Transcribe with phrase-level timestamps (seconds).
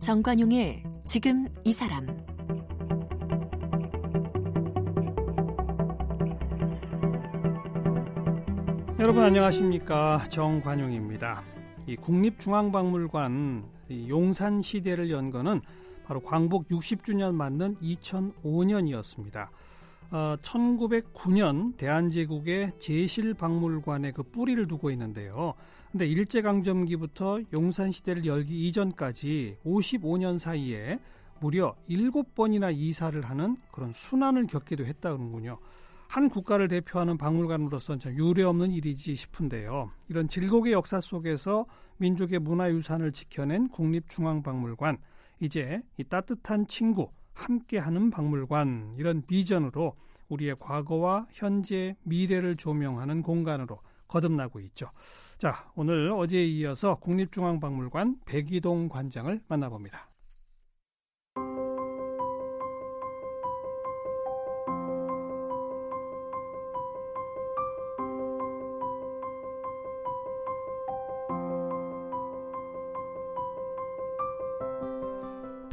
[0.00, 2.06] 정관용의 지금 이 사람
[8.98, 11.42] 여러분 안녕하십니까 정관용입니다.
[11.88, 13.64] 이 국립중앙박물관
[14.08, 15.60] 용산 시대를 연 거는
[16.12, 19.48] 바로 광복 60주년 맞는 2005년이었습니다.
[20.10, 25.54] 어, 1909년 대한제국의 제실박물관에 그 뿌리를 두고 있는데요.
[25.90, 30.98] 근데 일제강점기부터 용산시대를 열기 이전까지 55년 사이에
[31.40, 35.56] 무려 7번이나 이사를 하는 그런 순환을 겪기도 했다는군요.
[36.08, 39.90] 한 국가를 대표하는 박물관으로서 참 유례없는 일이지 싶은데요.
[40.08, 41.64] 이런 질곡의 역사 속에서
[41.96, 44.98] 민족의 문화유산을 지켜낸 국립중앙박물관,
[45.42, 49.96] 이제 이 따뜻한 친구, 함께하는 박물관 이런 비전으로
[50.28, 54.92] 우리의 과거와 현재, 미래를 조명하는 공간으로 거듭나고 있죠.
[55.38, 60.11] 자, 오늘 어제에 이어서 국립중앙박물관 백이동 관장을 만나봅니다.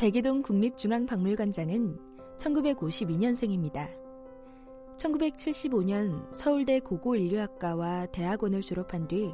[0.10, 2.00] 백이동 국립중앙박물관장은
[2.38, 3.96] 1952년생입니다.
[4.98, 9.32] 1975년 서울대 고고인류학과와 대학원을 졸업한 뒤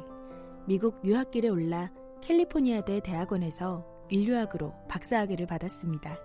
[0.66, 6.18] 미국 유학길에 올라 캘리포니아대 대학원에서 인류학으로 박사학위를 받았습니다.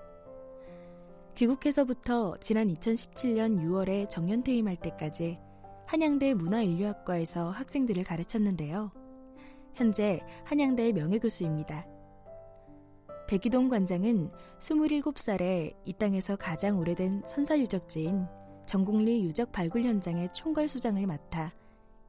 [1.35, 5.39] 귀국해서부터 지난 2017년 6월에 정년퇴임할 때까지
[5.85, 8.91] 한양대 문화인류학과에서 학생들을 가르쳤는데요.
[9.75, 12.00] 현재 한양대 명예교수입니다.
[13.31, 14.29] 백이동 관장은
[14.59, 18.27] 27살에 이 땅에서 가장 오래된 선사 유적지인
[18.65, 21.53] 정곡리 유적 발굴 현장의 총괄 소장을 맡아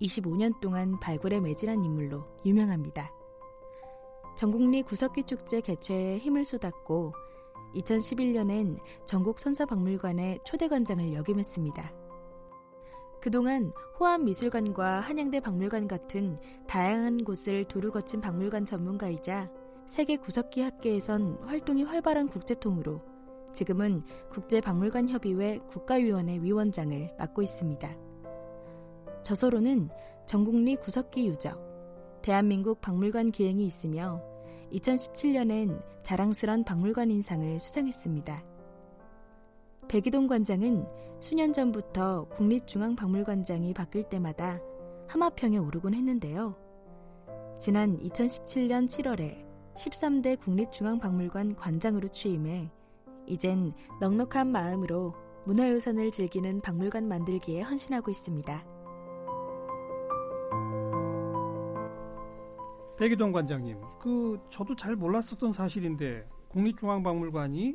[0.01, 3.13] 25년 동안 발굴에 매진한 인물로 유명합니다.
[4.37, 7.13] 전국리 구석기 축제 개최에 힘을 쏟았고
[7.77, 11.93] 2011년엔 전국 선사박물관의 초대관장을 역임했습니다.
[13.21, 21.85] 그동안 호암미술관과 한양대 박물관 같은 다양한 곳을 두루 거친 박물관 전문가이자 세계 구석기 학계에선 활동이
[21.85, 23.03] 활발한 국제통으로
[23.53, 27.97] 지금은 국제박물관협의회 국가위원회 위원장을 맡고 있습니다.
[29.23, 29.91] 저서로는
[30.27, 34.23] 전국리 구석기 유적, 대한민국 박물관 기행이 있으며
[34.73, 38.45] 2017년엔 자랑스런 박물관 인상을 수상했습니다.
[39.89, 40.87] 백이동 관장은
[41.21, 44.59] 수년 전부터 국립중앙박물관장이 바뀔 때마다
[45.09, 46.57] 하마평에 오르곤 했는데요.
[47.59, 52.71] 지난 2017년 7월에 13대 국립중앙박물관 관장으로 취임해
[53.27, 55.15] 이젠 넉넉한 마음으로
[55.47, 58.67] 문화유산을 즐기는 박물관 만들기에 헌신하고 있습니다.
[62.99, 67.75] 백이동 관장님, 그 저도 잘 몰랐었던 사실인데 국립중앙박물관이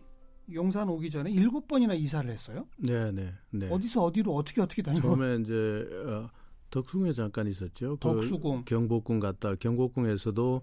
[0.54, 2.68] 용산 오기 전에 일곱 번이나 이사를 했어요?
[2.78, 3.68] 네, 네, 네.
[3.70, 5.06] 어디서 어디로 어떻게 어떻게 다니고?
[5.06, 6.30] 처음에 이제 어,
[6.70, 7.98] 덕숭에 잠깐 있었죠.
[7.98, 8.60] 그 덕수궁.
[8.60, 10.62] 그 경복궁 갔다 경복궁에서도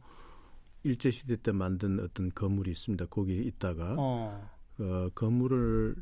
[0.85, 3.07] 일제 시대 때 만든 어떤 건물이 있습니다.
[3.07, 4.49] 거기 있다가 어.
[4.79, 5.97] 어, 건물을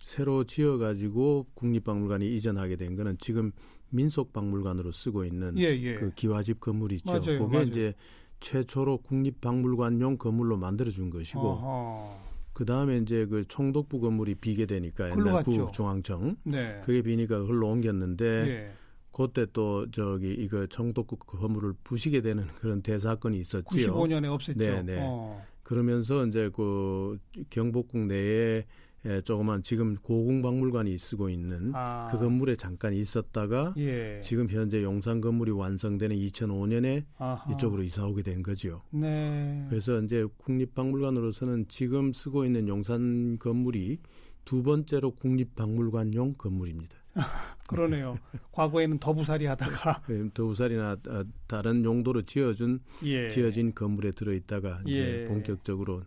[0.00, 3.52] 새로 지어 가지고 국립박물관이 이전하게 된 거는 지금
[3.90, 5.94] 민속박물관으로 쓰고 있는 예, 예.
[5.94, 7.12] 그 기와집 건물 있죠.
[7.12, 7.62] 맞아요, 그게 맞아요.
[7.62, 7.94] 이제
[8.40, 12.24] 최초로 국립박물관용 건물로 만들어 준 것이고.
[12.52, 16.80] 그 다음에 이제 그 총독부 건물이 비게 되니까 옛날 국중앙청 네.
[16.84, 18.72] 그게 비니까 흘러 옮겼는데 예.
[19.14, 23.64] 그때 또 저기 이거 총독부 건물을 부시게 되는 그런 대사건이 있었죠.
[23.64, 24.56] 95년에 없앴죠.
[24.58, 24.98] 네, 네.
[25.00, 25.40] 어.
[25.62, 27.18] 그러면서 이제 그
[27.50, 28.64] 경복궁 내에
[29.06, 32.08] 예, 조그만 지금 고궁박물관이 쓰고 있는 아.
[32.10, 34.20] 그 건물에 잠깐 있었다가 예.
[34.22, 37.52] 지금 현재 용산 건물이 완성되는 2005년에 아하.
[37.52, 38.82] 이쪽으로 이사 오게 된 거죠.
[38.90, 39.66] 네.
[39.68, 43.98] 그래서 이제 국립박물관으로서는 지금 쓰고 있는 용산 건물이
[44.46, 47.03] 두 번째로 국립박물관용 건물입니다.
[47.68, 48.18] 그러네요.
[48.52, 53.30] 과거에는 더부살이 하다가 네, 더부살이나 아, 다른 용도로 지어준 예.
[53.30, 55.28] 지어진 건물에 들어 있다가 이제 예.
[55.28, 56.02] 본격적으로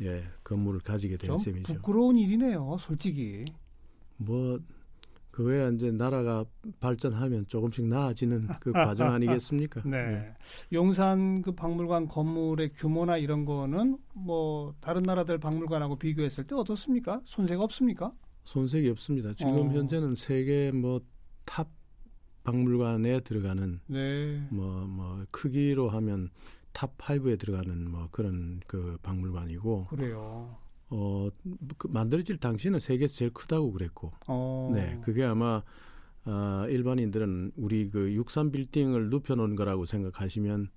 [0.00, 1.74] 예, 건물을 가지게 된 셈이죠.
[1.74, 3.44] 부끄러운 일이네요, 솔직히.
[4.16, 4.58] 뭐
[5.32, 6.44] 그 외에 이제 나라가
[6.78, 9.80] 발전하면 조금씩 나아지는 그 과정 아니겠습니까?
[9.88, 10.06] 네.
[10.06, 10.34] 네.
[10.74, 17.22] 용산 그 박물관 건물의 규모나 이런 거는 뭐 다른 나라들 박물관하고 비교했을 때 어떻습니까?
[17.24, 18.12] 손색 없습니까?
[18.44, 19.34] 손색이 없습니다.
[19.34, 19.72] 지금 어.
[19.72, 21.68] 현재는 세계 뭐탑
[22.44, 24.46] 박물관에 들어가는 네.
[24.50, 26.30] 뭐, 뭐 크기로 하면
[26.72, 30.56] 탑 5에 들어가는 뭐 그런 그 박물관이고 그래요.
[30.88, 31.28] 어,
[31.78, 34.12] 그 만들어질 당시는 세계에서 제일 크다고 그랬고.
[34.26, 34.70] 어.
[34.74, 35.62] 네, 그게 아마
[36.24, 40.68] 아, 일반인들은 우리 그 육삼 빌딩을 눕혀 놓은 거라고 생각하시면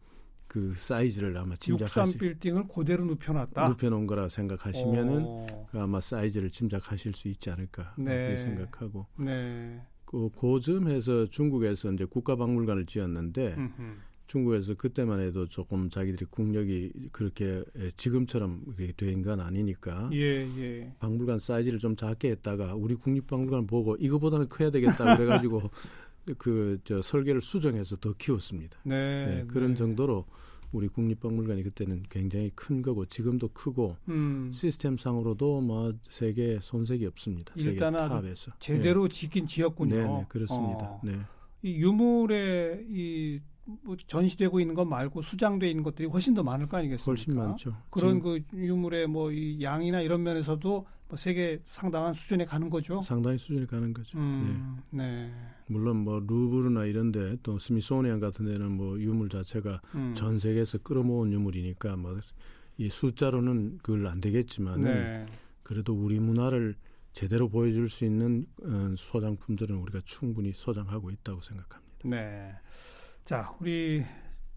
[0.48, 3.68] 그 사이즈를 아마 짐작하실 육삼 빌딩을 그대로 눕혀놨다.
[3.70, 5.68] 눕혀놓은 거라 생각하시면은 어.
[5.72, 8.06] 그 아마 사이즈를 짐작하실 수 있지 않을까 네.
[8.16, 9.06] 그렇게 생각하고.
[9.18, 9.82] 네.
[10.06, 13.96] 그 고점에서 중국에서 이제 국가박물관을 지었는데 음흠.
[14.28, 17.64] 중국에서 그때만 해도 조금 자기들이 국력이 그렇게
[17.98, 18.64] 지금처럼
[18.98, 20.92] 된 건 아니니까 예, 예.
[21.00, 25.62] 박물관 사이즈를 좀 작게 했다가 우리 국립박물관 보고 이거보다는 커야 되겠다 그래가지고
[26.34, 28.78] 그 저 설계를 수정해서 더 키웠습니다.
[28.84, 29.76] 네, 네 그런 네.
[29.76, 30.26] 정도로
[30.72, 34.52] 우리 국립박물관이 그때는 굉장히 큰 거고 지금도 크고 음.
[34.52, 37.54] 시스템상으로도 뭐 세계 손색이 없습니다.
[37.56, 39.16] 일단 세계 탑에서 제대로 네.
[39.16, 39.96] 지킨 지었군요.
[39.96, 40.86] 네, 네 그렇습니다.
[40.86, 41.02] 어.
[41.04, 41.20] 네.
[41.62, 47.10] 이 유물의 이뭐 전시되고 있는 것 말고 수장돼 있는 것들이 훨씬 더 많을 거 아니겠습니까?
[47.10, 47.76] 훨씬 많죠.
[47.90, 53.02] 그런 그 유물의 뭐 이 양이나 이런 면에서도 뭐 세계 상당한 수준에 가는 거죠.
[53.02, 54.18] 상당히 수준에 가는 거죠.
[54.18, 55.28] 음, 네.
[55.28, 55.34] 네.
[55.68, 60.14] 물론 뭐 루브르나 이런데 또 스미소니안 같은 데는 뭐 유물 자체가 음.
[60.16, 62.20] 전 세계에서 끌어모은 유물이니까 뭐
[62.78, 65.26] 이 숫자로는 그걸 안 되겠지만 네.
[65.64, 66.76] 그래도 우리 문화를
[67.14, 71.96] 제대로 보여줄 수 있는 어, 소장품들은 우리가 충분히 소장하고 있다고 생각합니다.
[72.04, 72.54] 네.
[73.24, 74.04] 자, 우리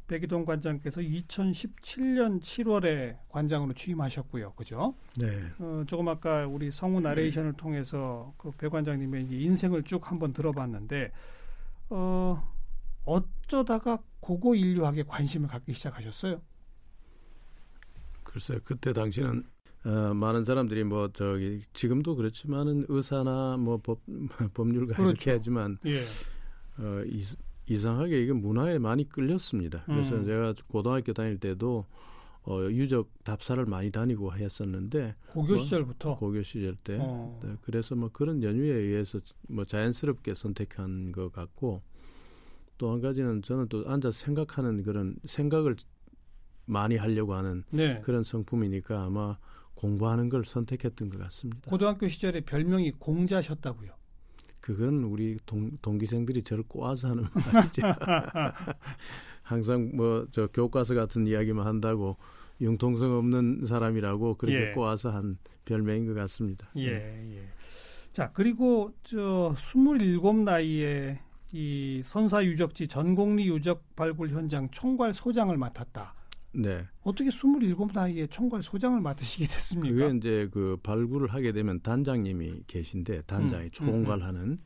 [0.08, 4.54] 백이동 관장께서 2017년 7월에 관장으로 취임하셨고요.
[4.54, 4.94] 그죠?
[5.16, 5.26] 네.
[5.58, 11.12] 어, 조금 아까 우리 성우 나레이션을 통해서 그 배 관장님의 인생을 쭉 한번 들어봤는데
[11.90, 12.52] 어,
[13.04, 16.40] 어쩌다가 고고 인류학에 관심을 갖기 시작하셨어요?
[18.24, 18.58] 글쎄요.
[18.64, 19.44] 그때 당시는
[19.84, 24.00] 어, 많은 사람들이 뭐 저기 지금도 그렇지만은 의사나 뭐 법
[24.54, 25.10] 법률가 그렇죠.
[25.10, 26.00] 이렇게 하지만 예.
[26.78, 27.22] 어, 이,
[27.68, 29.82] 이상하게 이게 문화에 많이 끌렸습니다.
[29.86, 30.24] 그래서 음.
[30.24, 31.86] 제가 고등학교 다닐 때도
[32.42, 37.38] 어, 유적 답사를 많이 다니고 했었는데 고교 뭐, 시절부터 고교 시절 때 어.
[37.44, 41.82] 네, 그래서 뭐 그런 연유에 의해서 뭐 자연스럽게 선택한 것 같고
[42.78, 45.76] 또 한 가지는 저는 또 앉아서 생각하는 그런 생각을
[46.64, 48.00] 많이 하려고 하는 네.
[48.02, 49.36] 그런 성품이니까 아마
[49.74, 51.70] 공부하는 걸 선택했던 것 같습니다.
[51.70, 53.97] 고등학교 시절에 별명이 공자셨다고요?
[54.68, 57.24] 그건 우리 동, 동기생들이 저를 꼬아서 하는
[57.54, 57.80] 말이죠.
[59.42, 62.18] 항상 뭐 저 교과서 같은 이야기만 한다고
[62.60, 64.72] 융통성 없는 사람이라고 그렇게 예.
[64.72, 66.68] 꼬아서 한 별명인 것 같습니다.
[66.76, 67.48] 예, 예.
[68.12, 71.18] 자, 그리고 저 27 나이에
[71.52, 76.14] 이 선사 유적지 전곡리 유적 발굴 현장 총괄 소장을 맡았다.
[76.52, 76.86] 네.
[77.02, 79.94] 어떻게 27 나이에 총괄 소장을 맡으시게 됐습니까?
[79.94, 84.58] 그게 이제 그 발굴을 하게 되면 단장님이 계신데 단장이 음, 총괄하는 음, 음.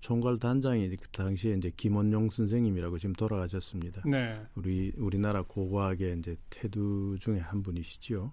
[0.00, 4.02] 총괄 단장이 그 당시에 이제 김원용 선생님이라고 지금 돌아가셨습니다.
[4.06, 4.38] 네.
[4.54, 8.30] 우리 우리나라 고고학의 이제 태두 중에 한 분이시죠.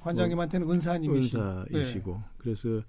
[0.00, 1.38] 관장님한테는 뭐, 은사님이시고.
[1.40, 2.12] 은사이시고.
[2.12, 2.20] 네.
[2.36, 2.82] 그래서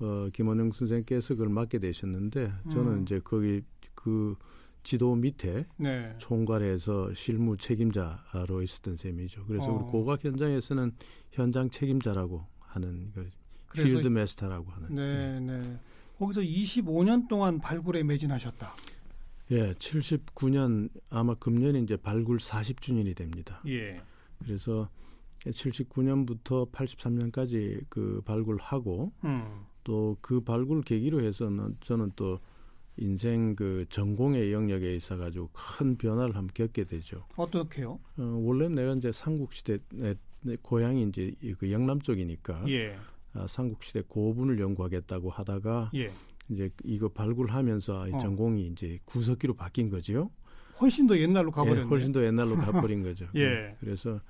[0.00, 3.02] 어 김원용 선생께서 그걸 맡게 되셨는데 저는 음.
[3.02, 3.62] 이제 거기
[3.94, 4.34] 그
[4.82, 6.14] 지도 밑에 네.
[6.18, 9.44] 총괄해서 실무 책임자로 있었던 셈이죠.
[9.46, 9.74] 그래서 어.
[9.74, 10.92] 우리 고각 현장에서는
[11.32, 13.30] 현장 책임자라고 하는 그
[13.72, 14.94] 필드 메스터라고 하는.
[14.94, 15.78] 네, 네, 네.
[16.18, 18.74] 거기서 25년 동안 발굴에 매진하셨다.
[19.52, 23.60] 예, 79년 아마 금년이 이제 발굴 40주년이 됩니다.
[23.66, 24.00] 예.
[24.38, 24.88] 그래서
[25.46, 29.64] 79년부터 83년까지 그 발굴하고 음.
[29.84, 32.38] 또그 발굴 계기로 해서는 저는 또
[33.00, 37.26] 인생 그 전공의 영역에 있어 가지고 큰 변화를 한번 겪게 되죠.
[37.36, 37.98] 어떻게요?
[38.18, 42.96] 어, 원래 내가 이제 삼국 시대 내, 내 고향이 이제 그 영남 쪽이니까 예.
[43.32, 46.12] 아, 삼국 시대 고분을 연구하겠다고 하다가 예.
[46.50, 48.18] 이제 이거 발굴하면서 어.
[48.18, 50.30] 전공이 이제 구석기로 바뀐 거죠.
[50.80, 51.82] 훨씬 더 옛날로 가버렸네.
[51.82, 53.26] 예, 훨씬 더 옛날로 가버린 거죠.
[53.34, 53.48] 예.
[53.48, 53.76] 네.
[53.80, 54.20] 그래서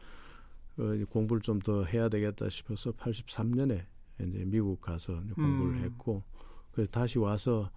[0.78, 3.84] 어, 공부를 좀 더 해야 되겠다 싶어서 83년에
[4.20, 5.84] 이제 미국 가서 공부를 음.
[5.84, 6.22] 했고
[6.72, 7.70] 그래서 다시 와서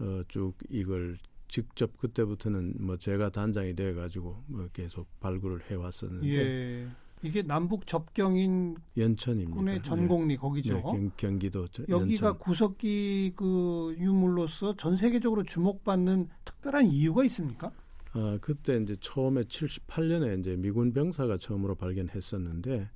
[0.00, 1.16] 어, 쭉 이걸
[1.48, 6.88] 직접 그때부터는 뭐 제가 단장이 돼 가지고 뭐 계속 발굴을 해 왔었는데 예.
[7.22, 9.82] 이게 남북 접경인 연천입니다.
[9.82, 10.36] 전곡리 네.
[10.36, 10.74] 거기죠.
[10.74, 12.38] 네, 경, 기도 여기가 연천.
[12.38, 17.68] 구석기 그 유물로서 전 세계적으로 주목받는 특별한 이유가 있습니까?
[18.12, 22.88] 아 그때 이제 처음에 78년에 이제 미군 병사가 처음으로 발견했었는데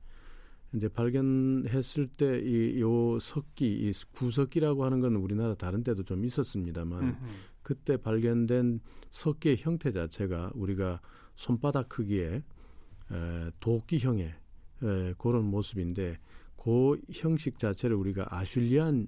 [0.74, 7.02] 이제 발견했을 때 이 요 석기 이 구석기라고 하는 건 우리나라 다른 데도 좀 있었습니다만
[7.02, 7.14] 음흠.
[7.62, 11.00] 그때 발견된 석기의 형태 자체가 우리가
[11.36, 12.42] 손바닥 크기의
[13.12, 14.26] 에, 도끼형의
[14.82, 16.18] 에, 그런 모습인데
[16.56, 19.06] 그 형식 자체를 우리가 아슐리안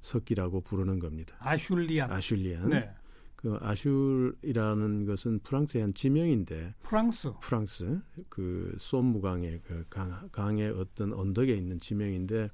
[0.00, 1.36] 석기라고 부르는 겁니다.
[1.40, 2.10] 아슐리안.
[2.12, 2.68] 아슐리안.
[2.68, 2.90] 네.
[3.36, 11.54] 그 아슐이라는 것은 프랑스의 한 지명인데 프랑스 프랑스 그 솜무강의 그 강, 강의 어떤 언덕에
[11.54, 12.50] 있는 지명인데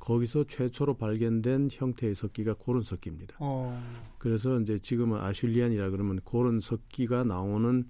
[0.00, 3.36] 거기서 최초로 발견된 형태의 석기가 고른 석기입니다.
[3.40, 3.82] 어.
[4.18, 7.84] 그래서 이제 지금은 아슐리안이라 그러면 고른 석기가 나오는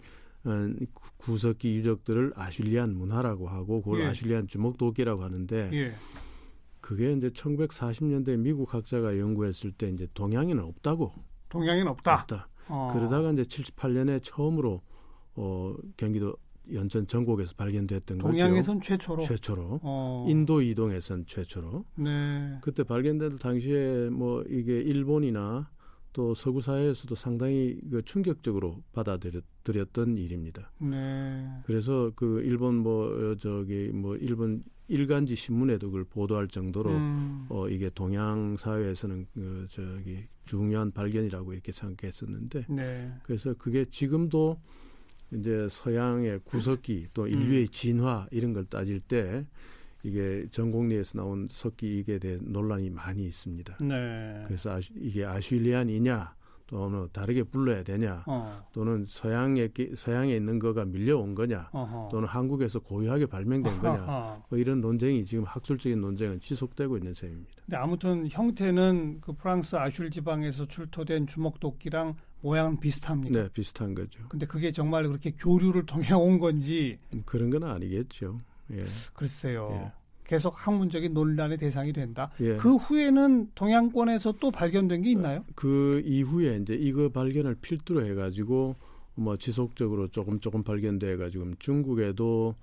[0.45, 0.73] 어,
[1.17, 4.07] 구석기 유적들을 아슐리안 문화라고 하고 그걸 예.
[4.07, 5.95] 아슐리안 주먹도끼라고 하는데 예.
[6.81, 11.13] 그게 이제 1940년대 미국 학자가 연구했을 때 이제 동양에는 없다고.
[11.49, 12.15] 동양에는 없다.
[12.21, 12.49] 없다.
[12.69, 12.91] 어.
[12.93, 14.83] 그러다가 이제 78년에 처음으로
[15.37, 16.37] 어 경기도
[16.73, 18.89] 연천 전곡에서 발견됐던 동양에선 거죠.
[18.89, 19.23] 최초로.
[19.23, 19.81] 최초로.
[19.83, 20.27] 어.
[20.29, 21.85] 인도 이동에선 최초로.
[21.97, 22.59] 네.
[22.61, 25.71] 그때 발견될 당시에 뭐 이게 일본이나
[26.17, 30.73] 또 서구 사회에서도 상당히 그 충격적으로 받아들였던 일입니다.
[30.79, 31.47] 네.
[31.67, 37.47] 그래서 그 일본 뭐 저기 뭐 일본 일간지 신문에도 그걸 보도할 정도로 음.
[37.51, 43.13] 어 이게 동양 사회에서는 그 저기 중요한 발견이라고 이렇게 생각했었는데 네.
[43.23, 44.59] 그래서 그게 지금도
[45.35, 47.69] 이제 서양의 구석기 또 인류의 음.
[47.71, 49.45] 진화 이런 걸 따질 때
[50.07, 53.79] 이게 전공리에서 나온 석기 이게 대해 논란이 많이 있습니다.
[53.81, 54.45] 네.
[54.47, 56.37] 그래서 아슈, 이게 아슐리안이냐
[56.69, 58.65] 또는 다르게 불러야 되냐 어.
[58.73, 62.09] 또는 서양에 서양에 있는 거가 밀려온 거냐 어허.
[62.11, 67.63] 또는 한국에서 고유하게 발명된 거냐 뭐 이런 논쟁이 지금 학술적인 논쟁은 지속되고 있는 셈입니다.
[67.65, 73.43] 근데 아무튼 형태는 그 프랑스 아슐 지방에서 출토된 주먹도끼랑 모양은 비슷합니다.
[73.43, 74.23] 네, 비슷한 거죠.
[74.29, 78.39] 근데 그게 정말 그렇게 교류를 통해 온 건지 음, 그런 건 아니겠죠.
[78.73, 78.85] 예.
[79.15, 79.69] 글쎄요.
[79.73, 79.93] 예.
[80.25, 82.31] 계속 학문적인 논란의 대상이 된다.
[82.41, 82.57] 예.
[82.57, 85.45] 그 후에는 동양권에서 또 발견된 게 있나요?
[85.55, 88.75] 그 이후에 이제 이거 발견을 필두로 해가지고
[89.15, 92.55] 뭐 지속적으로 조금 조금 발견돼 가지고 중국에도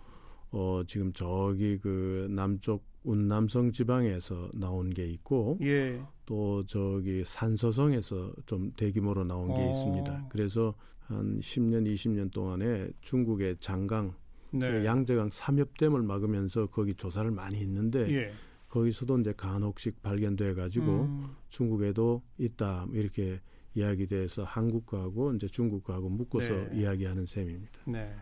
[0.51, 6.00] 어 지금 저기 그 남쪽 운남성 지방에서 나온 게 있고 예.
[6.25, 9.69] 또 저기 산서성에서 좀 대규모로 나온 게 어.
[9.69, 10.27] 있습니다.
[10.29, 14.13] 그래서 한 10년 20년 동안에 중국의 장강
[14.53, 14.72] 네.
[14.72, 18.33] 그 양재강 삼엽댐을 막으면서 거기 조사를 많이 했는데 예.
[18.69, 21.36] 거기서도 이제 간혹씩 발견돼 가지고 음.
[21.50, 23.39] 중국에도 있다 이렇게
[23.75, 26.69] 이야기돼서 한국과하고 이제 중국과하고 묶어서 네.
[26.74, 27.79] 이야기하는 셈입니다.
[27.86, 28.15] 네.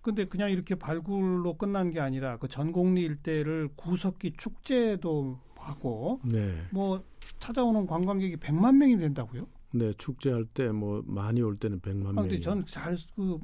[0.00, 6.54] 근데 그냥 이렇게 발굴로 끝난 게 아니라 그 전곡리 일대를 구석기 축제도 하고 네.
[6.70, 7.02] 뭐
[7.38, 9.46] 찾아오는 관광객이 100만 명이 된다고요?
[9.74, 12.18] 네, 축제할 때 뭐 많이 올 때는 100만 명.
[12.18, 13.38] 아, 근데 저는 잘그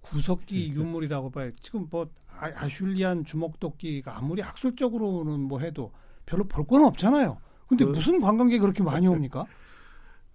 [0.00, 0.80] 구석기 그러니까.
[0.80, 1.50] 유물이라고 봐요.
[1.60, 5.92] 지금 뭐 아, 아슐리안 주먹도끼가 아무리 학술적으로는 뭐 해도
[6.26, 7.38] 별로 볼 건 없잖아요.
[7.68, 9.46] 근데 그, 무슨 관광객이 그렇게 많이 옵니까?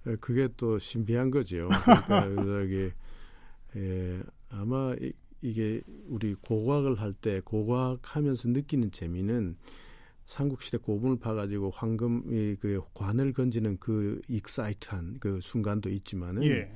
[0.07, 1.67] 예, 그게 또 신비한 거죠.
[2.07, 2.91] 그러니까 저기
[3.75, 9.57] 예, 아마 이, 이게 우리 고고학을 할 때 고고학 하면서 느끼는 재미는
[10.31, 16.71] 삼국시대 고분을 파가지고 황금이 그 관을 건지는 그 excite한 그 순간도 있지만은 예.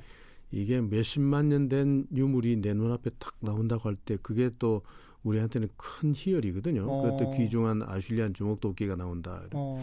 [0.50, 4.82] 이게 몇십만 년 된 유물이 내 눈앞에 탁 나온다고 할 때 그게 또
[5.22, 6.86] 우리한테는 큰 희열이거든요.
[6.86, 7.02] 어.
[7.02, 9.42] 그것도 귀중한 아슐리안 주먹도끼가 나온다.
[9.54, 9.80] 어.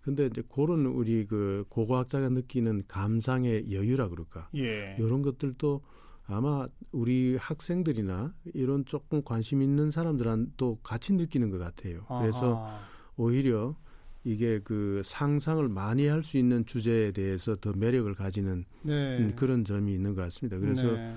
[0.00, 4.48] 근데 이제 그런 우리 그 고고학자가 느끼는 감상의 여유라 그럴까.
[4.56, 4.96] 예.
[4.98, 5.82] 이런 것들도
[6.26, 12.06] 아마 우리 학생들이나 이런 조금 관심 있는 사람들한테 같이 느끼는 것 같아요.
[12.20, 12.91] 그래서 아하.
[13.16, 13.76] 오히려
[14.24, 19.18] 이게 그 상상을 많이 할 수 있는 주제에 대해서 더 매력을 가지는 네.
[19.18, 20.58] 음, 그런 점이 있는 것 같습니다.
[20.58, 21.16] 그래서 네.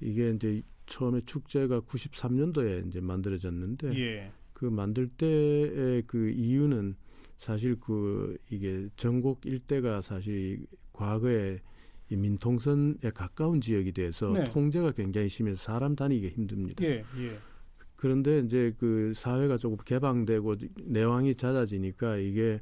[0.00, 4.32] 이게 이제 처음에 축제가 93년도에 이제 만들어졌는데 예.
[4.52, 6.94] 그 만들 때의 그 이유는
[7.36, 11.58] 사실 그 이게 전국 일대가 사실 과거에
[12.08, 14.44] 이 민통선에 가까운 지역이 돼서 네.
[14.44, 16.84] 통제가 굉장히 심해서 사람 다니기가 힘듭니다.
[16.84, 17.38] 예, 예.
[17.96, 22.60] 그런데 이제 그 사회가 조금 개방되고 내왕이 잦아지니까 이게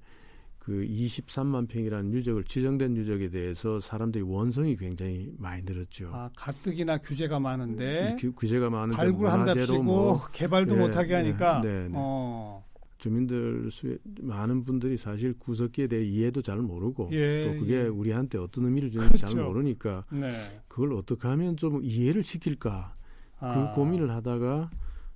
[0.64, 6.10] 그 23만 평이라는 유적을 지정된 유적에 대해서 사람들이 원성이 굉장히 많이 늘었죠.
[6.14, 11.88] 아 가뜩이나 규제가 많은데 규, 규제가 많은데 발굴한답시고 뭐, 개발도 예, 못하게 하니까 예, 네,
[11.88, 11.90] 네.
[11.94, 12.64] 어.
[12.96, 17.82] 주민들 수 많은 분들이 사실 구석기에 대해 이해도 잘 모르고 예, 또 그게 예.
[17.82, 19.34] 우리한테 어떤 의미를 주는지 그렇죠.
[19.34, 20.30] 잘 모르니까 네.
[20.68, 22.94] 그걸 어떻게 하면 좀 이해를 시킬까
[23.38, 23.74] 그 아.
[23.74, 24.70] 그 고민을 하다가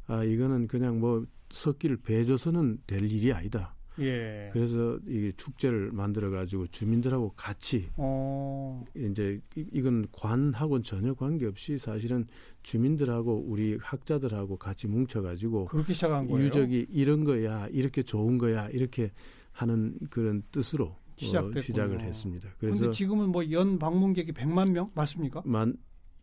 [0.09, 3.75] 아 이거는 그냥 뭐 석기를 배줘서는 될 일이 아니다.
[4.01, 4.51] 예.
[4.53, 8.85] 그래서 이게 축제를 만들어 가지고 주민들하고 같이 어.
[8.95, 12.27] 이제 이건 관하고는 전혀 관계없이 사실은
[12.63, 16.47] 주민들하고 우리 학자들하고 같이 뭉쳐 가지고 그렇게 시작한 거예요.
[16.47, 17.67] 유적이 이런 거야.
[17.73, 18.69] 이렇게 좋은 거야.
[18.69, 19.11] 이렇게
[19.53, 22.49] 하는 그런 뜻으로 어, 시작을 했습니다.
[22.59, 25.43] 그래서 지금은 뭐 연 방문객이 100만 명 맞습니까?
[25.45, 25.75] 만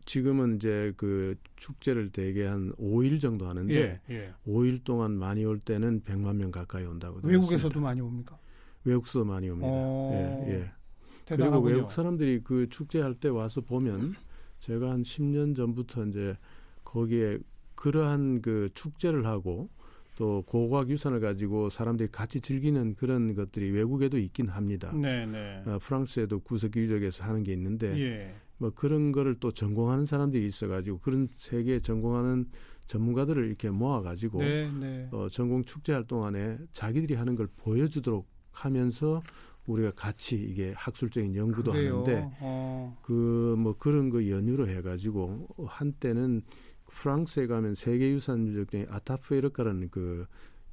[0.06, 4.32] 지금은 이제 그 축제를 대개 한 5일 정도 하는데 예, 예.
[4.46, 8.38] 5일 동안 많이 올 때는 100만 명 가까이 온다고 외국에서도 많이 옵니까?
[8.84, 9.68] 외국서 많이 옵니다.
[9.68, 10.44] 어...
[10.46, 10.70] 예, 예.
[11.26, 11.62] 대단하군요.
[11.62, 14.14] 그리고 외국 사람들이 그 축제할 때 와서 보면
[14.60, 16.36] 제가 한 10년 전부터 이제
[16.84, 17.38] 거기에
[17.74, 19.68] 그러한 그 축제를 하고
[20.16, 24.92] 또 고고학 유산을 가지고 사람들이 같이 즐기는 그런 것들이 외국에도 있긴 합니다.
[24.94, 25.62] 네, 네.
[25.66, 28.34] 어, 프랑스에도 구석기 유적에서 하는 게 있는데 예.
[28.58, 32.46] 뭐 그런 거를 또 전공하는 사람들이 있어가지고 그런 세계 전공하는
[32.86, 35.08] 전문가들을 이렇게 모아가지고 네, 네.
[35.12, 39.20] 어, 전공 축제 활동 안에 자기들이 하는 걸 보여주도록 하면서
[39.66, 42.04] 우리가 같이 이게 학술적인 연구도 그래요?
[42.04, 42.96] 하는데 어.
[43.02, 46.42] 그뭐 그런 거 연유로 해가지고 한때는
[46.86, 50.26] 프랑스에 가면 세계유산 유적 중에 아타프에르카라는 그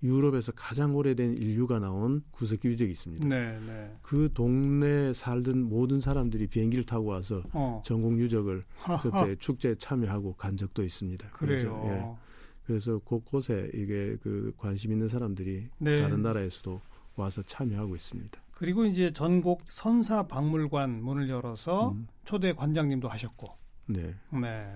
[0.04, 3.28] 유럽에서 가장 오래된 인류가 나온 구석기 유적이 있습니다.
[3.28, 3.96] 네, 네.
[4.02, 7.82] 그 동네에 살던 모든 사람들이 비행기를 타고 와서 어.
[7.86, 8.66] 전공 유적을
[9.02, 11.30] 그때 축제에 참여하고 간 적도 있습니다.
[11.30, 11.80] 그래요.
[11.82, 12.24] 그래서, 예.
[12.66, 16.02] 그래서 곳곳에 이게 그 관심 있는 사람들이 네.
[16.02, 16.82] 다른 나라에서도
[17.16, 18.42] 와서 참여하고 있습니다.
[18.54, 22.08] 그리고 이제 전국 선사 박물관 문을 열어서 음.
[22.26, 23.48] 초대 관장님도 하셨고.
[23.88, 24.16] 네.
[24.32, 24.74] 네.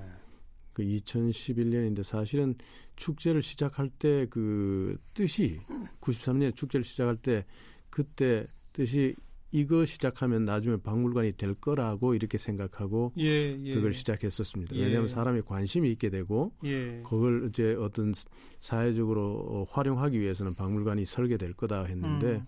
[0.77, 2.53] 그 2011년인데 사실은
[2.97, 5.59] 축제를 시작할 때 그 뜻이
[6.01, 7.45] 93년 축제를 시작할 때
[7.89, 9.15] 그때 뜻이
[9.51, 13.73] 이거 시작하면 나중에 박물관이 될 거라고 이렇게 생각하고 예, 예.
[13.73, 14.75] 그걸 시작했었습니다.
[14.75, 14.83] 예.
[14.83, 17.01] 왜냐하면 사람이 관심이 있게 되고 예.
[17.03, 18.13] 그걸 이제 어떤
[18.59, 22.45] 사회적으로 어, 활용하기 위해서는 박물관이 설계될 거다 했는데 음.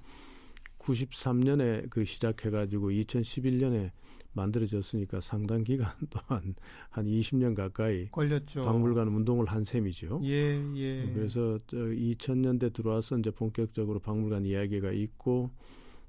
[0.78, 3.92] 93년에 그 시작해가지고 2011년에
[4.34, 6.56] 만들어졌으니까 상당 기간 동안
[6.90, 8.64] 한 20년 가까이 걸렸죠.
[8.64, 10.22] 박물관 운동을 한 셈이죠.
[10.24, 11.12] 예, 예.
[11.14, 15.52] 그래서 저 2000년대 들어와서 이제 본격적으로 박물관 이야기가 있고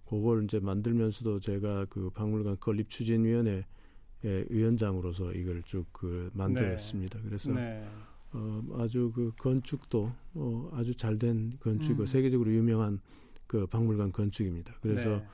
[0.07, 3.65] 그걸 이제 만들면서도 제가 그 박물관 건립 추진 위원회
[4.23, 7.19] 의 위원장으로서 이걸 쭉그 만들었습니다.
[7.21, 7.25] 네.
[7.25, 7.83] 그래서 네.
[8.33, 12.07] 어, 아주 그 건축도 어, 아주 잘 된 건축이고 음.
[12.07, 13.01] 세계적으로 유명한
[13.47, 14.75] 그 박물관 건축입니다.
[14.83, 15.27] 그래서 네.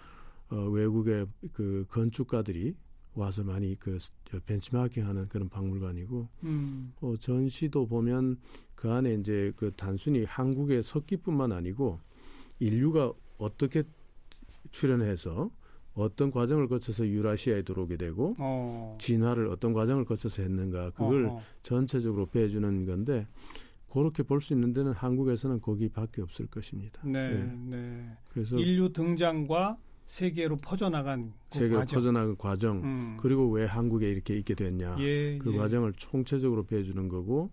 [0.50, 2.74] 어, 외국의 그 건축가들이
[3.14, 3.98] 와서 많이 그
[4.44, 6.92] 벤치마킹하는 그런 박물관이고 음.
[7.00, 8.38] 어, 전시도 보면
[8.74, 11.98] 그 안에 이제 그 단순히 한국의 석기뿐만 아니고
[12.60, 13.84] 인류가 어떻게
[14.70, 15.50] 출현해서
[15.94, 18.98] 어떤 과정을 거쳐서 유라시아에 들어오게 되고 어.
[19.00, 21.40] 진화를 어떤 과정을 거쳐서 했는가 그걸 어허.
[21.62, 23.26] 전체적으로 배워주는 건데
[23.90, 27.00] 그렇게 볼 수 있는 데는 한국에서는 거기밖에 없을 것입니다.
[27.02, 27.54] 네, 네.
[27.64, 28.16] 네.
[28.28, 31.98] 그래서 인류 등장과 세계로 퍼져나간 그 세계로 과정.
[31.98, 33.16] 퍼져나간 과정 음.
[33.20, 35.56] 그리고 왜 한국에 이렇게 있게 됐냐 예, 그 예.
[35.56, 37.50] 과정을 총체적으로 배워주는 거고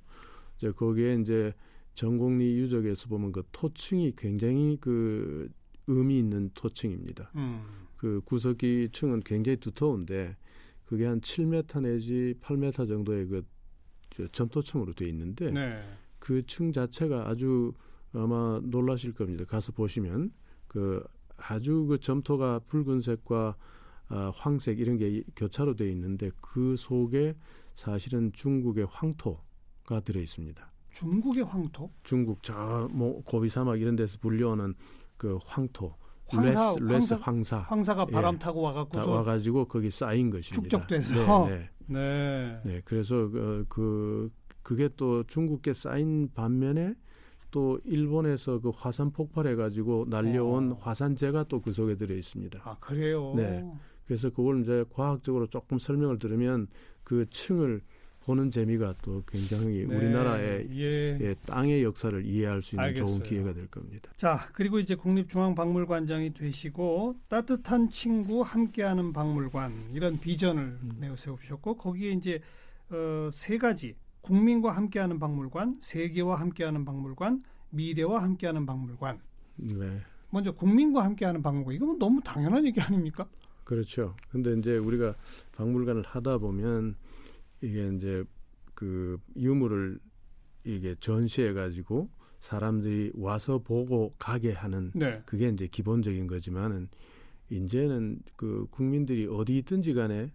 [0.58, 1.54] 이제 거기에 이제
[1.96, 5.50] 전곡리 유적에서 보면 그 토층이 굉장히 그
[5.88, 7.32] 의미 있는 토층입니다.
[7.36, 7.64] 음.
[7.98, 10.36] 그 구석기 층은 굉장히 두터운데
[10.86, 13.44] 그게 한 7m 내지 8m 정도의 그
[14.32, 15.84] 점토층으로 되어 있는데 네.
[16.20, 17.74] 그층 자체가 아주
[18.14, 19.44] 아마 놀라실 겁니다.
[19.46, 20.32] 가서 보시면
[20.68, 21.04] 그
[21.38, 23.56] 아주 그 점토가 붉은색과
[24.10, 27.36] 어, 황색 이런 게 교차로 되어 있는데 그 속에
[27.74, 30.72] 사실은 중국의 황토가 들어 있습니다.
[30.92, 31.92] 중국의 황토?
[32.04, 34.76] 중국 저뭐 고비 사막 이런 데서 불려오는
[35.18, 35.96] 그 황토.
[36.26, 40.70] 황사, loess, loess 황사, 황사 가 바람 예, 타고 와갖고 와가지고 거기 쌓인 것입니다.
[40.70, 41.48] 축적돼서.
[41.48, 42.00] 네, 네.
[42.00, 42.62] 네.
[42.64, 44.32] 네 그래서 그, 그
[44.64, 46.96] 그게 또 중국에 쌓인 반면에
[47.54, 50.76] 또 일본에서 그 화산 폭발해 가지고 날려온 어.
[50.82, 52.60] 화산재가 또 그 속에 들어 있습니다.
[52.64, 53.34] 아 그래요?
[53.38, 53.64] 네.
[54.06, 56.68] 그래서 그걸 이제 과학적으로 조금 설명을 들으면
[57.04, 57.82] 그 층을
[58.26, 59.96] 보는 재미가 또 굉장히 네.
[59.96, 61.18] 우리나라의 예.
[61.22, 63.08] 예, 땅의 역사를 이해할 수 있는 알겠어요.
[63.08, 64.12] 좋은 기회가 될 겁니다.
[64.18, 70.92] 자, 그리고 이제 국립중앙박물관장이 되시고 따뜻한 친구 함께하는 박물관 이런 비전을 음.
[71.00, 72.40] 내어 세우셨고 거기에 이제
[72.90, 79.20] 어, 세 가지 국민과 함께하는 박물관, 세계와 함께하는 박물관, 미래와 함께하는 박물관.
[79.58, 80.00] 네.
[80.30, 81.76] 먼저 국민과 함께하는 박물관.
[81.76, 83.28] 이건 너무 당연한 얘기 아닙니까?
[83.64, 84.16] 그렇죠.
[84.30, 85.16] 근데 이제 우리가
[85.56, 86.96] 박물관을 하다 보면
[87.62, 88.24] 이게 이제
[88.74, 90.00] 그 유물을
[90.64, 92.10] 이게 전시해 가지고
[92.40, 95.22] 사람들이 와서 보고 가게 하는 네.
[95.26, 96.90] 그게 이제 기본적인 거지만은
[97.50, 100.32] 이제는 그 국민들이 어디 있든지 간에 에,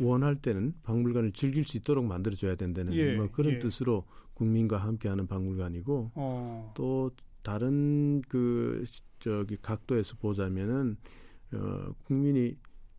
[0.00, 3.58] 원할 때는 박물관을 즐길 수 있도록 만들어줘야 된다는 예, 뭐 그런 예.
[3.58, 6.72] 뜻으로 국민과 함께하는 박물관이고 어.
[6.76, 7.10] 또
[7.42, 8.84] 다른 그
[9.18, 10.96] 저기 각도에서 보자면은
[11.52, 12.56] 어, 국민이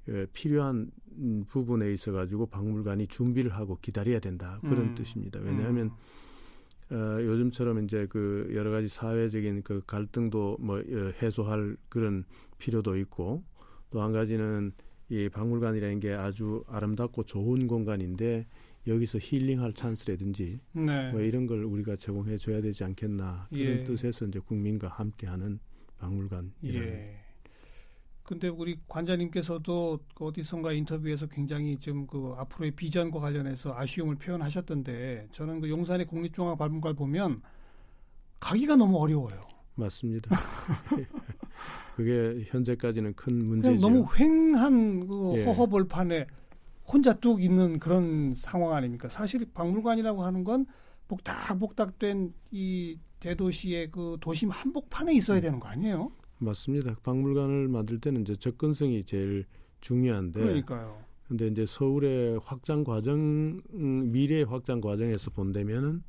[0.10, 0.92] 에, 필요한
[1.48, 4.96] 부분에 있어 가지고 박물관이 준비를 하고 기다려야 된다 그런 음.
[4.96, 5.40] 뜻입니다.
[5.40, 5.92] 왜냐하면
[6.92, 6.96] 음.
[6.96, 12.26] 어, 요즘처럼 이제 그 여러 가지 사회적인 그 갈등도 뭐 어, 해소할 그런
[12.58, 13.44] 필요도 있고
[13.92, 14.74] 또 한 가지는
[15.10, 18.46] 이 박물관이라는 게 아주 아름답고 좋은 공간인데
[18.88, 21.12] 여기서 힐링할 찬스라든지 네.
[21.12, 23.84] 뭐 이런 걸 우리가 제공해 줘야 되지 않겠나 그런 예.
[23.84, 25.60] 뜻에서 이제 국민과 함께하는
[25.98, 26.54] 박물관.
[26.66, 27.20] 예.
[28.24, 35.62] 근데 우리 관장님께서도 그 어디선가 인터뷰에서 굉장히 좀 그 앞으로의 비전과 관련해서 아쉬움을 표현하셨던데 저는
[35.62, 37.42] 그 용산의 국립종합박물관을 보면
[38.40, 39.48] 가기가 너무 어려워요.
[39.74, 40.30] 맞습니다.
[42.00, 43.82] 그게 현재까지는 큰 문제죠.
[43.86, 45.44] 너무 횡한 그 예.
[45.44, 46.28] 허허벌판에
[46.86, 49.10] 혼자 뚝 있는 그런 상황 아닙니까?
[49.10, 50.66] 사실 박물관이라고 하는 건
[51.10, 56.10] 복닥복닥된 이 대도시의 그 도심 한복판에 있어야 되는 거 아니에요?
[56.38, 56.96] 맞습니다.
[57.04, 59.44] 박물관을 만들 때는 이제 접근성이 제일
[59.82, 60.40] 중요한데.
[60.40, 61.04] 그러니까요.
[61.28, 66.02] 근데 이제 서울의 확장 과정, 음, 미래 확장 과정에서 본다면은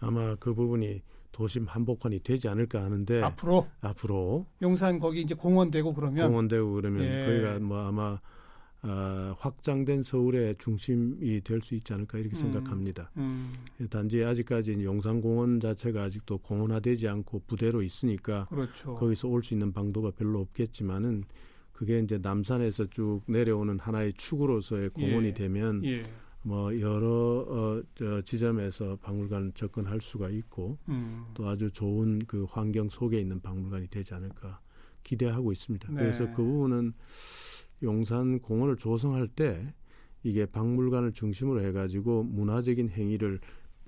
[0.00, 1.02] 아마 그 부분이
[1.34, 6.72] 도심 한복판이 되지 않을까 하는데 앞으로 앞으로 용산 거기 이제 공원 되고 그러면 공원 되고
[6.72, 7.26] 그러면 예.
[7.26, 8.18] 거기가 뭐 아마
[8.82, 13.10] 어, 확장된 서울의 중심이 될 수 있지 않을까 이렇게 음, 생각합니다.
[13.16, 13.50] 음.
[13.90, 18.94] 단지 아직까지 용산공원 자체가 아직도 공원화되지 않고 부대로 있으니까 그렇죠.
[18.94, 21.24] 거기서 올 수 있는 방도가 별로 없겠지만은
[21.72, 25.34] 그게 이제 남산에서 쭉 내려오는 하나의 축으로서의 공원이 예.
[25.34, 26.02] 되면 예.
[26.44, 27.08] 뭐 여러
[27.48, 31.24] 어, 저 지점에서 박물관 접근할 수가 있고 음.
[31.32, 34.60] 또 아주 좋은 그 환경 속에 있는 박물관이 되지 않을까
[35.02, 35.88] 기대하고 있습니다.
[35.90, 35.96] 네.
[35.96, 36.92] 그래서 그 부분은
[37.82, 39.74] 용산 공원을 조성할 때
[40.22, 43.40] 이게 박물관을 중심으로 해가지고 문화적인 행위를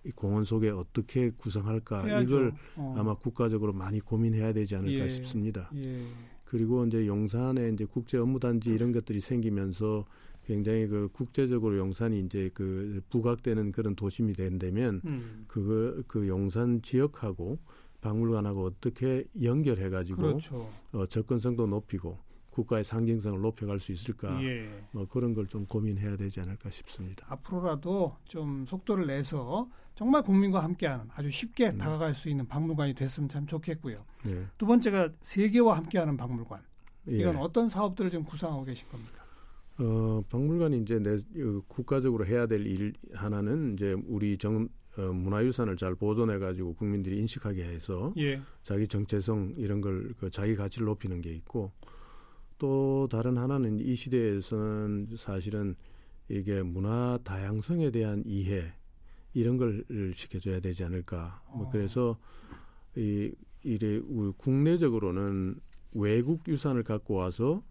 [0.04, 2.22] 이 공원 속에 어떻게 구성할까 해야죠.
[2.22, 2.94] 이걸 어.
[2.96, 5.08] 아마 국가적으로 많이 고민해야 되지 않을까 예.
[5.08, 5.70] 싶습니다.
[5.74, 6.06] 예.
[6.44, 10.06] 그리고 이제 용산에 이제 국제 업무단지 이런 것들이 생기면서
[10.46, 15.44] 굉장히 그 국제적으로 용산이 이제 그 부각되는 그런 도심이 된다면 음.
[15.48, 17.58] 그거 그 용산 지역하고
[18.00, 20.70] 박물관하고 어떻게 연결해 가지고 그렇죠.
[20.92, 22.18] 어, 접근성도 높이고
[22.50, 24.66] 국가의 상징성을 높여갈 수 있을까 예.
[24.92, 27.26] 뭐 그런 걸 좀 고민해야 되지 않을까 싶습니다.
[27.28, 31.78] 앞으로라도 좀 속도를 내서 정말 국민과 함께하는 아주 쉽게 음.
[31.78, 34.04] 다가갈 수 있는 박물관이 됐으면 참 좋겠고요.
[34.28, 34.46] 예.
[34.56, 36.62] 두 번째가 세계와 함께하는 박물관.
[37.08, 37.38] 이건 예.
[37.38, 39.25] 어떤 사업들을 좀 구상하고 계신 겁니까?
[39.78, 45.76] 어, 박물관이 이제 내 어, 국가적으로 해야 될 일 하나는 이제 우리 정 어, 문화유산을
[45.76, 48.40] 잘 보존해 가지고 국민들이 인식하게 해서 예.
[48.62, 51.72] 자기 정체성 이런 걸 그 자기 가치를 높이는 게 있고
[52.58, 55.74] 또 다른 하나는 이 시대에서는 사실은
[56.30, 58.72] 이게 문화 다양성에 대한 이해
[59.34, 59.84] 이런 걸
[60.14, 61.42] 시켜줘야 되지 않을까.
[61.54, 61.70] 뭐 어.
[61.70, 62.18] 그래서
[62.96, 63.30] 이
[63.62, 64.00] 이래
[64.38, 65.56] 국내적으로는
[65.96, 67.62] 외국 유산을 갖고 와서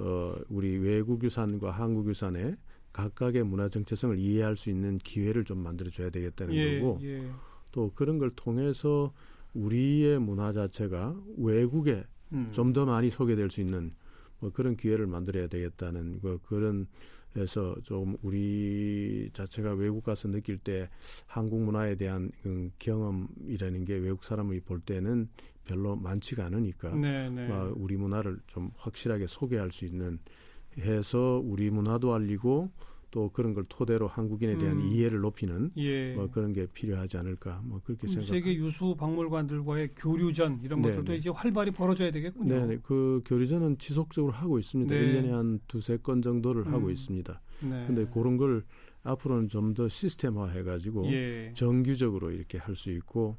[0.00, 2.56] 어 우리 외국 유산과 한국 유산의
[2.92, 7.30] 각각의 문화 정체성을 이해할 수 있는 기회를 좀 만들어 줘야 되겠다는 예, 거고 예.
[7.70, 9.12] 또 그런 걸 통해서
[9.54, 12.50] 우리의 문화 자체가 외국에 음.
[12.52, 13.92] 좀더 많이 소개될 수 있는
[14.38, 16.86] 뭐 그런 기회를 만들어야 되겠다는 그 그런
[17.36, 20.88] 해서 좀 우리 자체가 외국 가서 느낄 때
[21.26, 25.28] 한국 문화에 대한 그 경험이라는 게 외국 사람이 볼 때는
[25.70, 27.48] 별로 많지가 않으니까 네, 네.
[27.76, 30.18] 우리 문화를 좀 확실하게 소개할 수 있는
[30.78, 32.70] 해서 우리 문화도 알리고
[33.12, 34.82] 또 그런 걸 토대로 한국인에 대한 음.
[34.82, 36.14] 이해를 높이는 예.
[36.14, 38.24] 뭐 그런 게 필요하지 않을까 뭐 그렇게 생각.
[38.26, 40.94] 세계 유수 박물관들과의 교류전 이런 네네.
[40.94, 42.66] 것들도 이제 활발히 벌어져야 되겠군요.
[42.66, 44.94] 네, 그 교류전은 지속적으로 하고 있습니다.
[44.94, 45.00] 네.
[45.00, 46.72] 1년에 한 두세 건 정도를 음.
[46.72, 47.40] 하고 있습니다.
[47.68, 47.84] 네.
[47.88, 48.64] 근데 그런 걸
[49.02, 51.52] 앞으로는 좀 더 시스템화 해 가지고 예.
[51.54, 53.36] 정규적으로 이렇게 할 수 있고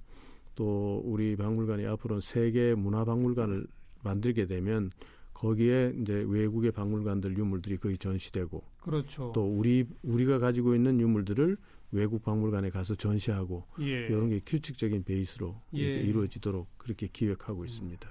[0.56, 3.66] 또 우리 박물관이 앞으로는 세계 문화 박물관을
[4.04, 4.92] 만들게 되면
[5.34, 9.32] 거기에 이제 외국의 박물관들 유물들이 거의 전시되고 그렇죠.
[9.34, 11.58] 또 우리 우리가 가지고 있는 유물들을
[11.92, 14.08] 외국 박물관에 가서 전시하고 예.
[14.08, 16.00] 이런 게 규칙적인 베이스로 예.
[16.02, 18.10] 이루어지도록 그렇게 기획하고 있습니다.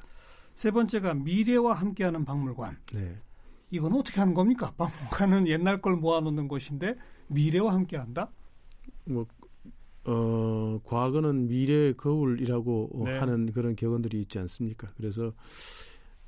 [0.54, 2.76] 세 번째가 미래와 함께하는 박물관.
[2.94, 3.16] 네.
[3.70, 4.72] 이건 어떻게 하는 겁니까?
[4.76, 6.96] 박물관은 옛날 걸 모아놓는 곳인데
[7.28, 8.30] 미래와 함께한다?
[9.04, 9.26] 뭐
[10.04, 13.18] 어, 과거는 미래의 거울이라고 네.
[13.18, 14.88] 하는 그런 격언들이 있지 않습니까?
[14.96, 15.32] 그래서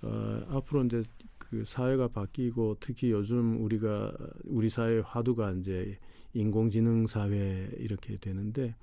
[0.03, 1.03] 어, 앞으로 이제
[1.39, 4.13] 그 사회가 바뀌고 특히 요즘 우리가
[4.45, 5.99] 우리 사회 화두가 이제
[6.35, 8.75] 인공지능 사회 이렇게 되는데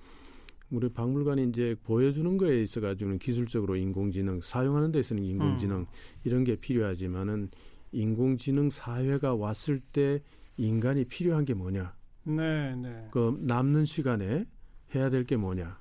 [0.71, 5.85] 우리 박물관이 이제 보여주는 거에 있어 가지고는 기술적으로 인공지능 사용하는 데 있어서는 인공지능 음.
[6.23, 7.49] 이런 게 필요하지만은
[7.91, 10.19] 인공지능 사회가 왔을 때
[10.57, 11.93] 인간이 필요한 게 뭐냐?
[12.25, 13.07] 네, 네.
[13.11, 14.45] 그 남는 시간에
[14.95, 15.77] 해야 될 게 뭐냐?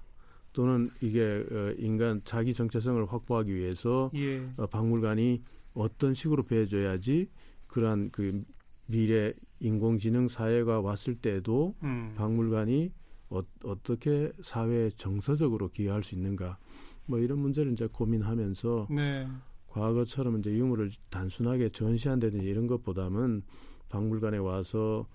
[0.52, 4.48] 또는 이게 어, 인간 자기 정체성을 확보하기 위해서 예.
[4.56, 5.42] 어, 박물관이
[5.74, 7.28] 어떤 식으로 배워줘야지
[7.68, 8.42] 그러한 그
[8.90, 12.14] 미래 인공지능 사회가 왔을 때도 음.
[12.16, 12.90] 박물관이
[13.30, 16.58] 어, 어떻게 사회에 정서적으로 기여할 수 있는가
[17.06, 19.28] 뭐 이런 문제를 이제 고민하면서 네.
[19.68, 23.42] 과거처럼 이제 유물을 단순하게 전시한다든지 이런 것보다는
[23.90, 25.06] 박물관에 와서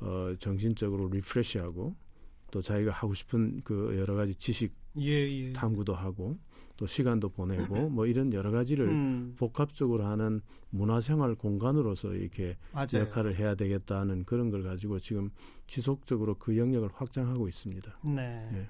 [0.00, 1.94] 어, 정신적으로 리프레시하고
[2.50, 5.10] 또 자기가 하고 싶은 그 여러 가지 지식 예,
[5.48, 5.52] 예.
[5.52, 6.36] 탐구도 하고
[6.76, 7.54] 또 시간도 보내고
[7.90, 9.34] 뭐 이런 여러 가지를 음.
[9.38, 13.06] 복합적으로 하는 문화생활 공간으로서 이렇게 맞아요.
[13.06, 15.30] 역할을 해야 되겠다는 그런 걸 가지고 지금
[15.66, 17.98] 지속적으로 그 영역을 확장하고 있습니다.
[18.02, 18.48] 네.
[18.54, 18.68] 예.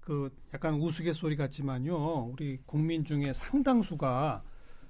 [0.00, 2.24] 그 약간 우스갯소리 같지만요.
[2.32, 4.42] 우리 국민 중에 상당수가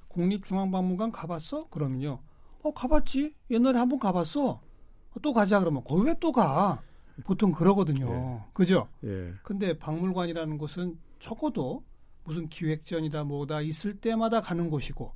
[0.08, 1.68] 국립중앙박물관 가봤어?
[1.68, 2.20] 그러면요.
[2.62, 3.34] 어 가봤지.
[3.50, 4.50] 옛날에 한번 가봤어.
[4.50, 6.82] 어, 또 가자 그러면 거기 왜 또 가?
[7.24, 8.06] 보통 그러거든요.
[8.08, 8.50] 예.
[8.52, 8.88] 그죠?
[9.04, 9.32] 예.
[9.42, 11.84] 근데 박물관이라는 곳은 적어도
[12.24, 15.12] 무슨 기획전이다 뭐다 있을 때마다 가는 곳이고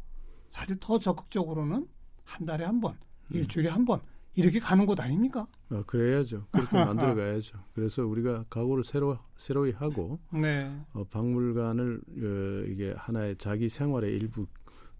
[0.50, 1.86] 사실 더 적극적으로는
[2.24, 3.36] 한 달에 한 번, 음.
[3.36, 4.00] 일주일에 한 번
[4.36, 5.46] 이렇게 가는 곳 아닙니까?
[5.70, 6.46] 어, 그래야죠.
[6.50, 7.58] 그렇게 만들어 가야죠.
[7.74, 10.70] 그래서 우리가 각오를 새로 새로이 하고 네.
[10.92, 14.46] 어, 박물관을 어, 이게 하나의 자기 생활의 일부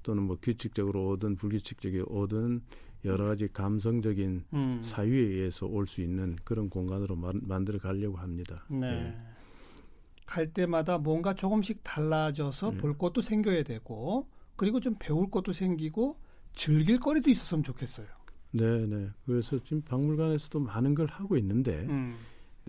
[0.03, 2.63] 또는 뭐 규칙적으로 오든 불규칙적이 오든
[3.05, 4.81] 여러 가지 감성적인 음.
[4.83, 8.65] 사유에 의해서 올 수 있는 그런 공간으로 마, 만들어 가려고 합니다.
[8.69, 8.87] 네.
[8.87, 9.19] 예.
[10.27, 12.77] 갈 때마다 뭔가 조금씩 달라져서 네.
[12.79, 16.19] 볼 것도 생겨야 되고 그리고 좀 배울 것도 생기고
[16.55, 18.07] 즐길 거리도 있었으면 좋겠어요.
[18.53, 19.09] 네, 네.
[19.25, 22.17] 그래서 지금 박물관에서도 많은 걸 하고 있는데 음.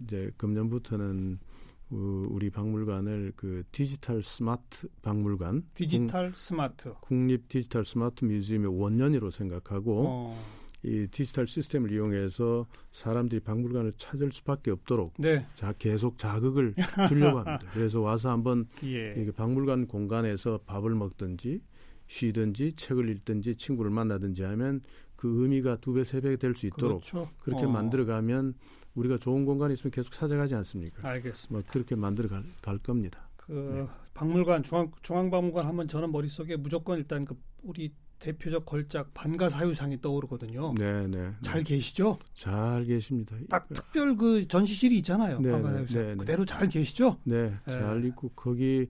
[0.04, 1.40] 이제 금년부터는
[1.90, 10.04] 우리 박물관을 그 디지털 스마트 박물관 디지털 국, 스마트 국립 디지털 스마트 museum의 원년으로 생각하고
[10.08, 10.46] 어.
[10.84, 15.46] 이 디지털 시스템을 이용해서 사람들이 박물관을 찾을 수밖에 없도록 네.
[15.56, 16.76] 자 계속 자극을
[17.08, 17.60] 주려고 합니다.
[17.74, 19.14] 그래서 와서 한번 예.
[19.18, 21.62] 이게 박물관 공간에서 밥을 먹든지
[22.08, 24.82] 쉬든지 책을 읽든지 친구를 만나든지 하면
[25.18, 27.30] 그 의미가 두 배, 세 배 될 수 있도록 그렇죠.
[27.42, 27.70] 그렇게 어.
[27.70, 28.54] 만들어가면
[28.96, 31.08] 우리가 좋은 공간이 있으면 계속 찾아가지 않습니까?
[31.08, 31.54] 알겠습니다.
[31.54, 33.28] 뭐 그렇게 만들어 갈, 갈 겁니다.
[33.36, 33.88] 그 네.
[34.14, 40.74] 박물관 중앙 중앙박물관 하면 저는 머릿속에 무조건 일단 그 우리 대표적 걸작 반가 사유상이 떠오르거든요.
[40.76, 41.34] 네, 네, 네.
[41.44, 42.18] 잘 계시죠?
[42.34, 43.36] 잘 계십니다.
[43.48, 45.40] 딱 특별 그 전시실이 있잖아요.
[45.40, 47.18] 네, 반가 사유상 네, 네, 그대로 잘 계시죠?
[47.26, 48.90] 네, 잘 있고 거기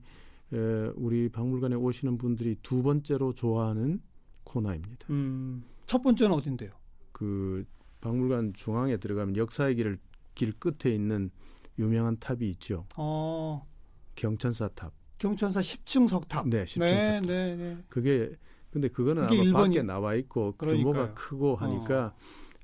[0.50, 0.56] 에,
[0.96, 4.00] 우리 박물관에 오시는 분들이 두 번째로 좋아하는
[4.44, 5.06] 코너입니다.
[5.10, 6.70] 음, 첫 번째는 어딘데요?
[7.12, 7.64] 그
[8.00, 9.98] 박물관 중앙에 들어가면 역사의 길을
[10.34, 11.30] 길 끝에 있는
[11.78, 12.86] 유명한 탑이 있죠.
[12.96, 13.66] 어.
[14.14, 14.92] 경천사 탑.
[15.16, 16.46] 경천사 10층 석탑.
[16.48, 17.22] 네, 10층 네, 석탑.
[17.22, 17.78] 네, 네.
[17.88, 18.30] 그게
[18.70, 19.76] 근데 그거는 아마 일번이...
[19.76, 20.92] 밖에 나와 있고 그러니까요.
[20.92, 22.14] 규모가 크고 하니까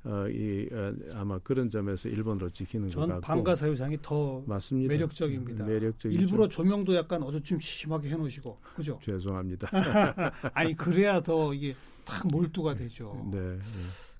[0.04, 0.10] 어.
[0.10, 3.20] 어, 이 어, 아마 그런 점에서 일번으로 찍히는 것 같고.
[3.22, 4.92] 반가사유상이 더 맞습니다.
[4.92, 5.64] 매력적입니다.
[5.64, 8.98] 매력적 일부러 조명도 약간 어두침침하게 해놓으시고, 그죠?
[9.02, 9.70] 죄송합니다.
[10.52, 13.26] 아니 그래야 더 이게 탁 몰두가 되죠.
[13.30, 13.38] 네.
[13.38, 13.58] 네.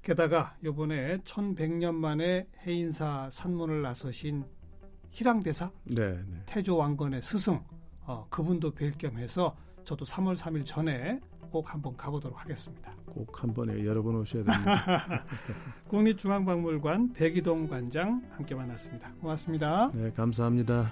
[0.03, 4.45] 게다가 이번에 1100년 만에 해인사 산문을 나서신
[5.11, 6.43] 희랑대사, 네, 네.
[6.47, 7.63] 태조 왕건의 스승,
[8.01, 11.21] 어, 그분도 뵐 겸해서 저도 3월 3일 전에
[11.51, 12.93] 꼭 한번 가보도록 하겠습니다.
[13.07, 15.25] 꼭 한 번에 여러 번 오셔야 됩니다.
[15.89, 19.13] 국립중앙박물관 백이동 관장 함께 만났습니다.
[19.21, 19.91] 고맙습니다.
[19.95, 20.91] 네, 감사합니다.